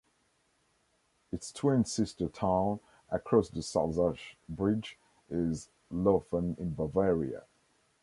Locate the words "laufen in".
5.91-6.73